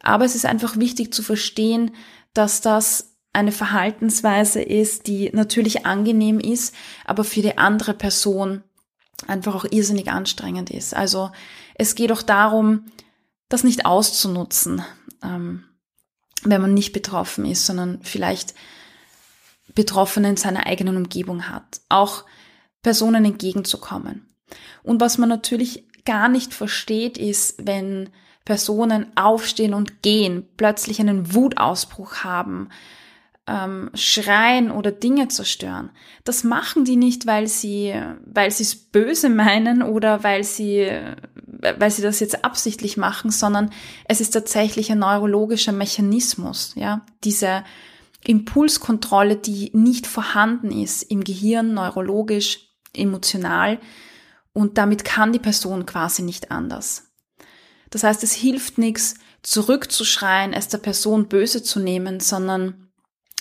Aber 0.00 0.24
es 0.24 0.36
ist 0.36 0.46
einfach 0.46 0.76
wichtig 0.76 1.12
zu 1.12 1.24
verstehen, 1.24 1.90
dass 2.32 2.60
das 2.60 3.16
eine 3.32 3.50
Verhaltensweise 3.50 4.62
ist, 4.62 5.08
die 5.08 5.30
natürlich 5.32 5.84
angenehm 5.84 6.38
ist, 6.38 6.76
aber 7.04 7.24
für 7.24 7.42
die 7.42 7.58
andere 7.58 7.92
Person 7.92 8.62
einfach 9.26 9.54
auch 9.54 9.64
irrsinnig 9.70 10.08
anstrengend 10.08 10.70
ist. 10.70 10.94
Also 10.94 11.30
es 11.74 11.94
geht 11.94 12.12
auch 12.12 12.22
darum, 12.22 12.86
das 13.48 13.64
nicht 13.64 13.86
auszunutzen, 13.86 14.82
ähm, 15.22 15.64
wenn 16.42 16.60
man 16.60 16.74
nicht 16.74 16.92
betroffen 16.92 17.44
ist, 17.44 17.66
sondern 17.66 18.00
vielleicht 18.02 18.54
Betroffene 19.74 20.30
in 20.30 20.36
seiner 20.36 20.66
eigenen 20.66 20.96
Umgebung 20.96 21.48
hat. 21.48 21.80
Auch 21.88 22.24
Personen 22.82 23.24
entgegenzukommen. 23.24 24.28
Und 24.82 25.00
was 25.00 25.18
man 25.18 25.28
natürlich 25.28 25.84
gar 26.04 26.28
nicht 26.28 26.54
versteht, 26.54 27.18
ist, 27.18 27.66
wenn 27.66 28.10
Personen 28.44 29.14
aufstehen 29.14 29.74
und 29.74 30.02
gehen, 30.02 30.48
plötzlich 30.56 31.00
einen 31.00 31.34
Wutausbruch 31.34 32.24
haben, 32.24 32.70
ähm, 33.48 33.90
schreien 33.94 34.70
oder 34.70 34.92
Dinge 34.92 35.28
zerstören. 35.28 35.90
Das 36.24 36.44
machen 36.44 36.84
die 36.84 36.96
nicht, 36.96 37.26
weil 37.26 37.48
sie, 37.48 37.94
weil 38.24 38.50
sie 38.50 38.64
es 38.64 38.76
böse 38.76 39.30
meinen 39.30 39.82
oder 39.82 40.22
weil 40.22 40.44
sie, 40.44 40.90
weil 41.46 41.90
sie 41.90 42.02
das 42.02 42.20
jetzt 42.20 42.44
absichtlich 42.44 42.96
machen, 42.96 43.30
sondern 43.30 43.70
es 44.04 44.20
ist 44.20 44.30
tatsächlich 44.30 44.92
ein 44.92 44.98
neurologischer 44.98 45.72
Mechanismus, 45.72 46.74
ja, 46.76 47.06
diese 47.24 47.64
Impulskontrolle, 48.24 49.36
die 49.36 49.70
nicht 49.72 50.06
vorhanden 50.06 50.70
ist 50.70 51.02
im 51.04 51.24
Gehirn, 51.24 51.72
neurologisch, 51.72 52.68
emotional 52.92 53.78
und 54.52 54.76
damit 54.76 55.04
kann 55.04 55.32
die 55.32 55.38
Person 55.38 55.86
quasi 55.86 56.22
nicht 56.22 56.50
anders. 56.50 57.12
Das 57.90 58.04
heißt, 58.04 58.22
es 58.22 58.32
hilft 58.32 58.76
nichts, 58.76 59.14
zurückzuschreien, 59.42 60.52
es 60.52 60.68
der 60.68 60.78
Person 60.78 61.28
böse 61.28 61.62
zu 61.62 61.80
nehmen, 61.80 62.20
sondern 62.20 62.87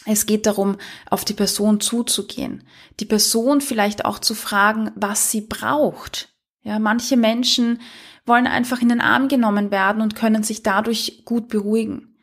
es 0.07 0.25
geht 0.25 0.45
darum, 0.45 0.77
auf 1.09 1.25
die 1.25 1.33
Person 1.33 1.79
zuzugehen, 1.79 2.63
die 2.99 3.05
Person 3.05 3.61
vielleicht 3.61 4.05
auch 4.05 4.19
zu 4.19 4.35
fragen, 4.35 4.91
was 4.95 5.31
sie 5.31 5.41
braucht. 5.41 6.29
Ja, 6.63 6.79
manche 6.79 7.17
Menschen 7.17 7.81
wollen 8.25 8.47
einfach 8.47 8.81
in 8.81 8.89
den 8.89 9.01
Arm 9.01 9.27
genommen 9.27 9.71
werden 9.71 10.01
und 10.01 10.15
können 10.15 10.43
sich 10.43 10.63
dadurch 10.63 11.23
gut 11.25 11.47
beruhigen. 11.49 12.15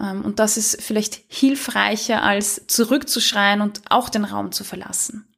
Ähm, 0.00 0.24
und 0.24 0.38
das 0.38 0.56
ist 0.56 0.82
vielleicht 0.82 1.22
hilfreicher, 1.28 2.22
als 2.22 2.66
zurückzuschreien 2.66 3.60
und 3.60 3.82
auch 3.90 4.08
den 4.08 4.24
Raum 4.24 4.52
zu 4.52 4.64
verlassen. 4.64 5.28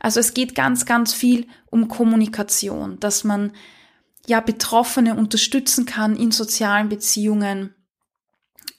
Also 0.00 0.20
es 0.20 0.32
geht 0.34 0.54
ganz, 0.54 0.86
ganz 0.86 1.12
viel 1.12 1.46
um 1.66 1.88
Kommunikation, 1.88 3.00
dass 3.00 3.24
man 3.24 3.52
ja 4.26 4.40
Betroffene 4.40 5.16
unterstützen 5.16 5.86
kann 5.86 6.14
in 6.14 6.30
sozialen 6.30 6.88
Beziehungen 6.88 7.74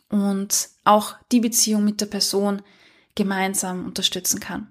und 0.09 0.69
auch 0.89 1.15
die 1.31 1.39
Beziehung 1.39 1.83
mit 1.83 2.01
der 2.01 2.07
Person 2.07 2.61
gemeinsam 3.15 3.85
unterstützen 3.85 4.39
kann. 4.39 4.67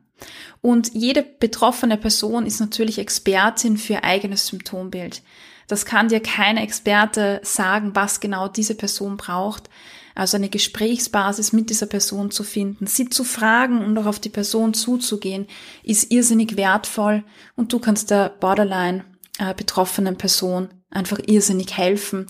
Und 0.60 0.94
jede 0.94 1.22
betroffene 1.22 1.96
Person 1.96 2.44
ist 2.44 2.60
natürlich 2.60 2.98
Expertin 2.98 3.76
für 3.76 3.94
ihr 3.94 4.04
eigenes 4.04 4.48
Symptombild. 4.48 5.22
Das 5.68 5.84
kann 5.84 6.08
dir 6.08 6.20
keine 6.20 6.62
Experte 6.62 7.40
sagen, 7.44 7.94
was 7.94 8.20
genau 8.20 8.48
diese 8.48 8.74
Person 8.74 9.16
braucht. 9.16 9.68
Also 10.14 10.36
eine 10.36 10.48
Gesprächsbasis 10.48 11.52
mit 11.52 11.70
dieser 11.70 11.86
Person 11.86 12.32
zu 12.32 12.42
finden, 12.42 12.88
sie 12.88 13.08
zu 13.08 13.22
fragen 13.22 13.84
und 13.84 13.96
auch 13.98 14.06
auf 14.06 14.18
die 14.18 14.30
Person 14.30 14.74
zuzugehen, 14.74 15.46
ist 15.84 16.10
irrsinnig 16.10 16.56
wertvoll 16.56 17.22
und 17.54 17.72
du 17.72 17.78
kannst 17.78 18.10
der 18.10 18.30
Borderline 18.30 19.04
äh, 19.38 19.54
betroffenen 19.54 20.18
Person 20.18 20.70
einfach 20.90 21.20
irrsinnig 21.24 21.76
helfen, 21.76 22.26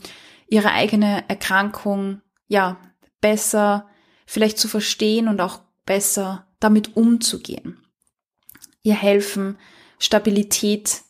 ihre 0.48 0.72
eigene 0.72 1.24
Erkrankung, 1.29 2.20
ja, 2.46 2.77
besser 3.20 3.87
vielleicht 4.26 4.59
zu 4.59 4.68
verstehen 4.68 5.28
und 5.28 5.40
auch 5.40 5.61
besser 5.87 6.46
damit 6.61 6.96
umzugehen. 6.96 7.85
Ihr 8.83 8.94
helfen, 8.94 9.59
Stabilität 9.98 11.02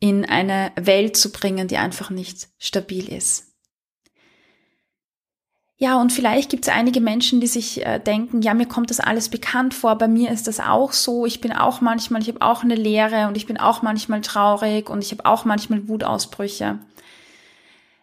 in 0.00 0.24
eine 0.24 0.72
Welt 0.76 1.16
zu 1.16 1.30
bringen, 1.30 1.68
die 1.68 1.76
einfach 1.76 2.10
nicht 2.10 2.48
stabil 2.58 3.12
ist. 3.12 3.52
Ja, 5.82 6.00
und 6.00 6.12
vielleicht 6.12 6.50
gibt 6.50 6.64
es 6.64 6.72
einige 6.72 7.00
Menschen, 7.00 7.40
die 7.40 7.48
sich 7.48 7.84
äh, 7.84 7.98
denken, 7.98 8.40
ja, 8.40 8.54
mir 8.54 8.66
kommt 8.66 8.90
das 8.90 9.00
alles 9.00 9.28
bekannt 9.28 9.74
vor, 9.74 9.98
bei 9.98 10.06
mir 10.06 10.30
ist 10.30 10.46
das 10.46 10.60
auch 10.60 10.92
so, 10.92 11.26
ich 11.26 11.40
bin 11.40 11.52
auch 11.52 11.80
manchmal, 11.80 12.22
ich 12.22 12.28
habe 12.28 12.40
auch 12.40 12.62
eine 12.62 12.76
Lehre 12.76 13.26
und 13.26 13.36
ich 13.36 13.46
bin 13.46 13.58
auch 13.58 13.82
manchmal 13.82 14.20
traurig 14.20 14.88
und 14.88 15.02
ich 15.02 15.10
habe 15.10 15.26
auch 15.26 15.44
manchmal 15.44 15.88
Wutausbrüche. 15.88 16.78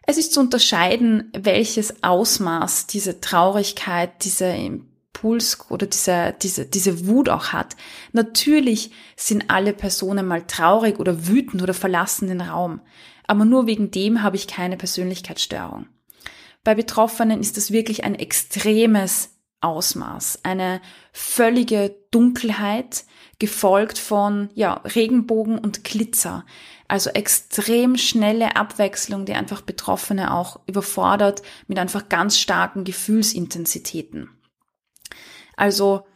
Es 0.09 0.17
ist 0.17 0.33
zu 0.33 0.39
unterscheiden, 0.39 1.31
welches 1.37 2.01
Ausmaß 2.01 2.87
diese 2.87 3.21
Traurigkeit, 3.21 4.23
diese 4.23 4.47
Impuls 4.47 5.69
oder 5.69 5.85
diese, 5.85 6.33
diese, 6.41 6.65
diese 6.65 7.05
Wut 7.05 7.29
auch 7.29 7.49
hat. 7.49 7.75
Natürlich 8.11 8.89
sind 9.15 9.51
alle 9.51 9.71
Personen 9.71 10.25
mal 10.25 10.47
traurig 10.47 10.97
oder 10.97 11.27
wütend 11.27 11.61
oder 11.61 11.75
verlassen 11.75 12.27
den 12.27 12.41
Raum. 12.41 12.81
Aber 13.27 13.45
nur 13.45 13.67
wegen 13.67 13.91
dem 13.91 14.23
habe 14.23 14.35
ich 14.35 14.47
keine 14.47 14.77
Persönlichkeitsstörung. 14.77 15.85
Bei 16.63 16.73
Betroffenen 16.73 17.39
ist 17.39 17.57
das 17.57 17.69
wirklich 17.69 18.03
ein 18.03 18.15
extremes 18.15 19.35
Ausmaß, 19.61 20.39
eine 20.41 20.81
völlige 21.11 21.95
Dunkelheit, 22.09 23.03
gefolgt 23.37 23.97
von 23.97 24.49
ja, 24.53 24.73
Regenbogen 24.73 25.59
und 25.59 25.83
Glitzer. 25.83 26.45
Also 26.89 27.11
extrem 27.11 27.95
schnelle 27.97 28.55
Abwechslung, 28.55 29.25
die 29.25 29.33
einfach 29.33 29.61
Betroffene 29.61 30.33
auch 30.33 30.59
überfordert 30.65 31.43
mit 31.67 31.77
einfach 31.77 32.09
ganz 32.09 32.39
starken 32.39 32.83
Gefühlsintensitäten. 32.83 34.31
Also 35.55 36.07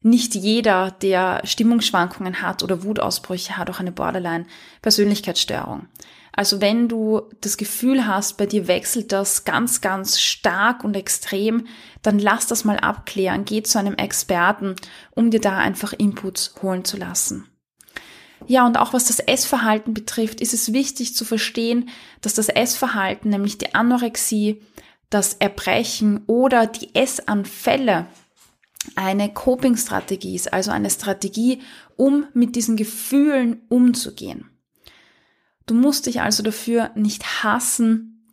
nicht 0.00 0.34
jeder, 0.34 0.90
der 0.90 1.42
Stimmungsschwankungen 1.44 2.40
hat 2.40 2.62
oder 2.62 2.82
Wutausbrüche 2.82 3.58
hat, 3.58 3.68
auch 3.68 3.78
eine 3.78 3.92
Borderline-Persönlichkeitsstörung. 3.92 5.86
Also 6.32 6.62
wenn 6.62 6.88
du 6.88 7.28
das 7.42 7.58
Gefühl 7.58 8.06
hast, 8.06 8.38
bei 8.38 8.46
dir 8.46 8.66
wechselt 8.68 9.12
das 9.12 9.44
ganz, 9.44 9.82
ganz 9.82 10.18
stark 10.18 10.82
und 10.82 10.96
extrem, 10.96 11.66
dann 12.00 12.18
lass 12.18 12.46
das 12.46 12.64
mal 12.64 12.78
abklären. 12.78 13.44
Geh 13.44 13.62
zu 13.62 13.78
einem 13.78 13.96
Experten, 13.96 14.76
um 15.10 15.30
dir 15.30 15.42
da 15.42 15.58
einfach 15.58 15.92
Inputs 15.92 16.54
holen 16.62 16.86
zu 16.86 16.96
lassen. 16.96 17.51
Ja, 18.46 18.66
und 18.66 18.76
auch 18.76 18.92
was 18.92 19.06
das 19.06 19.18
Essverhalten 19.18 19.94
betrifft, 19.94 20.40
ist 20.40 20.54
es 20.54 20.72
wichtig 20.72 21.14
zu 21.14 21.24
verstehen, 21.24 21.88
dass 22.20 22.34
das 22.34 22.48
Essverhalten, 22.48 23.30
nämlich 23.30 23.58
die 23.58 23.74
Anorexie, 23.74 24.62
das 25.10 25.34
Erbrechen 25.34 26.22
oder 26.26 26.66
die 26.66 26.94
Essanfälle 26.94 28.06
eine 28.96 29.32
Coping-Strategie 29.32 30.34
ist, 30.34 30.52
also 30.52 30.70
eine 30.70 30.90
Strategie, 30.90 31.60
um 31.96 32.26
mit 32.34 32.56
diesen 32.56 32.76
Gefühlen 32.76 33.62
umzugehen. 33.68 34.50
Du 35.66 35.74
musst 35.74 36.06
dich 36.06 36.20
also 36.20 36.42
dafür 36.42 36.90
nicht 36.94 37.44
hassen, 37.44 38.26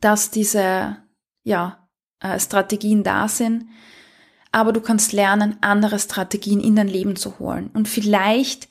dass 0.00 0.30
diese, 0.30 0.96
ja, 1.44 1.88
äh, 2.20 2.38
Strategien 2.40 3.02
da 3.02 3.28
sind, 3.28 3.66
aber 4.52 4.72
du 4.72 4.80
kannst 4.80 5.12
lernen, 5.12 5.56
andere 5.60 5.98
Strategien 5.98 6.60
in 6.60 6.76
dein 6.76 6.88
Leben 6.88 7.16
zu 7.16 7.38
holen. 7.38 7.70
Und 7.72 7.88
vielleicht 7.88 8.68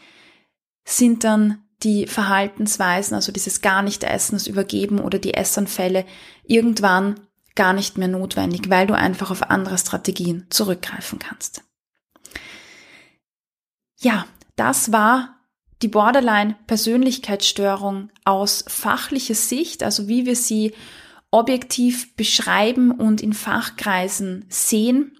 sind 0.83 1.23
dann 1.23 1.63
die 1.83 2.07
Verhaltensweisen, 2.07 3.15
also 3.15 3.31
dieses 3.31 3.61
gar 3.61 3.81
nicht 3.81 4.03
essen, 4.03 4.35
das 4.35 4.47
Übergeben 4.47 4.99
oder 4.99 5.19
die 5.19 5.33
Essanfälle 5.33 6.05
irgendwann 6.43 7.19
gar 7.55 7.73
nicht 7.73 7.97
mehr 7.97 8.07
notwendig, 8.07 8.69
weil 8.69 8.87
du 8.87 8.95
einfach 8.95 9.31
auf 9.31 9.49
andere 9.49 9.77
Strategien 9.77 10.45
zurückgreifen 10.49 11.19
kannst. 11.19 11.63
Ja, 13.99 14.25
das 14.55 14.91
war 14.91 15.37
die 15.81 15.87
Borderline-Persönlichkeitsstörung 15.87 18.09
aus 18.23 18.65
fachlicher 18.67 19.35
Sicht, 19.35 19.83
also 19.83 20.07
wie 20.07 20.25
wir 20.25 20.35
sie 20.35 20.73
objektiv 21.31 22.15
beschreiben 22.15 22.91
und 22.91 23.21
in 23.21 23.33
Fachkreisen 23.33 24.45
sehen 24.49 25.17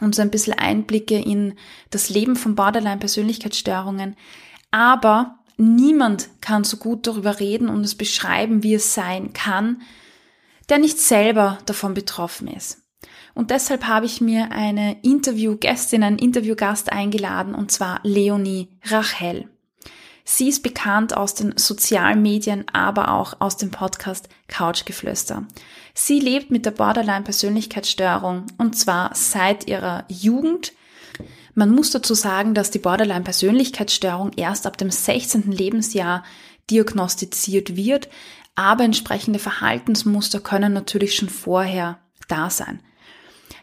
und 0.00 0.14
so 0.14 0.22
ein 0.22 0.30
bisschen 0.30 0.54
Einblicke 0.54 1.18
in 1.18 1.58
das 1.90 2.10
Leben 2.10 2.36
von 2.36 2.54
Borderline-Persönlichkeitsstörungen. 2.54 4.16
Aber 4.70 5.38
niemand 5.56 6.28
kann 6.40 6.64
so 6.64 6.76
gut 6.76 7.06
darüber 7.06 7.40
reden 7.40 7.68
und 7.68 7.82
es 7.84 7.94
beschreiben, 7.94 8.62
wie 8.62 8.74
es 8.74 8.94
sein 8.94 9.32
kann, 9.32 9.82
der 10.68 10.78
nicht 10.78 10.98
selber 10.98 11.58
davon 11.66 11.94
betroffen 11.94 12.48
ist. 12.48 12.82
Und 13.34 13.50
deshalb 13.50 13.86
habe 13.86 14.06
ich 14.06 14.20
mir 14.20 14.50
eine 14.50 15.00
Interviewgästin, 15.02 16.02
einen 16.02 16.18
Interviewgast 16.18 16.90
eingeladen, 16.90 17.54
und 17.54 17.70
zwar 17.70 18.00
Leonie 18.02 18.68
Rachel. 18.84 19.48
Sie 20.28 20.48
ist 20.48 20.64
bekannt 20.64 21.16
aus 21.16 21.34
den 21.34 21.56
sozialen 21.56 22.20
Medien, 22.20 22.64
aber 22.72 23.12
auch 23.12 23.34
aus 23.38 23.56
dem 23.58 23.70
Podcast 23.70 24.28
Couchgeflüster. 24.48 25.46
Sie 25.94 26.18
lebt 26.18 26.50
mit 26.50 26.66
der 26.66 26.72
Borderline-Persönlichkeitsstörung 26.72 28.46
und 28.58 28.76
zwar 28.76 29.14
seit 29.14 29.68
ihrer 29.68 30.04
Jugend. 30.08 30.72
Man 31.58 31.70
muss 31.70 31.90
dazu 31.90 32.12
sagen, 32.12 32.52
dass 32.52 32.70
die 32.70 32.78
Borderline-Persönlichkeitsstörung 32.78 34.32
erst 34.36 34.66
ab 34.66 34.76
dem 34.76 34.90
16. 34.90 35.50
Lebensjahr 35.50 36.22
diagnostiziert 36.70 37.76
wird, 37.76 38.10
aber 38.54 38.84
entsprechende 38.84 39.38
Verhaltensmuster 39.38 40.40
können 40.40 40.74
natürlich 40.74 41.14
schon 41.14 41.30
vorher 41.30 41.98
da 42.28 42.50
sein. 42.50 42.80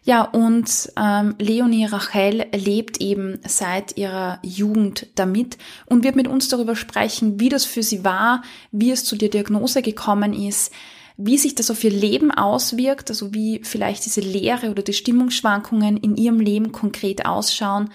Ja, 0.04 0.24
und 0.24 0.92
ähm, 0.98 1.36
Leonie 1.38 1.86
Rachel 1.86 2.48
lebt 2.52 3.00
eben 3.00 3.40
seit 3.48 3.96
ihrer 3.96 4.40
Jugend 4.42 5.06
damit 5.14 5.60
und 5.86 6.04
wird 6.04 6.16
mit 6.16 6.28
uns 6.28 6.48
darüber 6.48 6.76
sprechen, 6.76 7.40
wie 7.40 7.50
das 7.50 7.64
für 7.64 7.84
sie 7.84 8.04
war, 8.04 8.42
wie 8.72 8.90
es 8.90 9.06
zu 9.06 9.16
der 9.16 9.30
Diagnose 9.30 9.84
gekommen 9.84 10.34
ist, 10.34 10.74
wie 11.18 11.38
sich 11.38 11.56
das 11.56 11.70
auf 11.70 11.84
ihr 11.84 11.92
Leben 11.92 12.32
auswirkt, 12.32 13.10
also 13.10 13.34
wie 13.34 13.62
vielleicht 13.64 14.06
diese 14.06 14.22
Lehre 14.22 14.72
oder 14.72 14.84
die 14.84 14.94
Stimmungsschwankungen 14.94 15.98
in 15.98 16.16
ihrem 16.16 16.40
Leben 16.40 16.72
konkret 16.72 17.26
ausschauen 17.26 17.90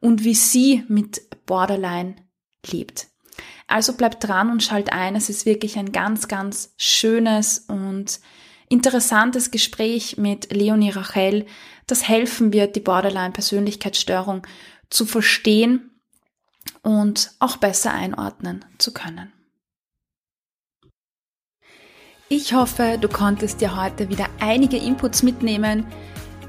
und 0.00 0.24
wie 0.24 0.34
sie 0.34 0.84
mit 0.88 1.22
Borderline 1.46 2.16
lebt. 2.66 3.08
Also 3.66 3.94
bleibt 3.94 4.24
dran 4.24 4.50
und 4.50 4.62
schalt 4.62 4.92
ein. 4.92 5.16
Es 5.16 5.28
ist 5.28 5.46
wirklich 5.46 5.78
ein 5.78 5.92
ganz, 5.92 6.28
ganz 6.28 6.74
schönes 6.76 7.60
und 7.68 8.20
interessantes 8.68 9.50
Gespräch 9.50 10.16
mit 10.16 10.52
Leonie 10.52 10.90
Rachel, 10.90 11.46
das 11.86 12.08
helfen 12.08 12.52
wird, 12.52 12.76
die 12.76 12.80
Borderline-Persönlichkeitsstörung 12.80 14.46
zu 14.90 15.06
verstehen 15.06 15.90
und 16.82 17.32
auch 17.40 17.56
besser 17.56 17.92
einordnen 17.92 18.64
zu 18.78 18.92
können. 18.92 19.33
Ich 22.36 22.52
hoffe, 22.52 22.98
du 23.00 23.08
konntest 23.08 23.60
dir 23.60 23.76
heute 23.76 24.08
wieder 24.08 24.26
einige 24.40 24.76
Inputs 24.76 25.22
mitnehmen, 25.22 25.86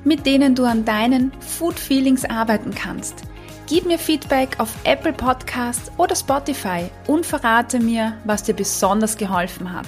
mit 0.03 0.25
denen 0.25 0.55
du 0.55 0.65
an 0.65 0.83
deinen 0.83 1.31
Food 1.39 1.79
Feelings 1.79 2.25
arbeiten 2.25 2.73
kannst– 2.73 3.23
Gib 3.67 3.87
mir 3.87 3.97
Feedback 3.97 4.59
auf 4.59 4.69
Apple 4.83 5.13
Podcasts 5.13 5.91
oder 5.97 6.15
Spotify 6.15 6.87
und 7.07 7.25
verrate 7.25 7.79
mir, 7.79 8.15
was 8.23 8.43
dir 8.43 8.53
besonders 8.53 9.17
geholfen 9.17 9.73
hat. 9.73 9.87